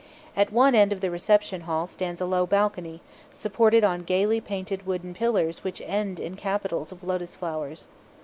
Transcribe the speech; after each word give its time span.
At 0.35 0.51
one 0.51 0.73
end 0.73 0.91
of 0.91 0.99
the 1.01 1.11
reception 1.11 1.61
hall 1.61 1.85
stands 1.85 2.19
a 2.19 2.25
low 2.25 2.47
balcony, 2.47 3.01
supported 3.35 3.83
on 3.83 4.01
gaily 4.01 4.41
painted 4.41 4.87
wooden 4.87 5.13
pillars 5.13 5.63
which 5.63 5.79
end 5.85 6.19
in 6.19 6.33
capitals 6.33 6.91
of 6.91 7.03
lotus 7.03 7.35
flowers. 7.35 7.85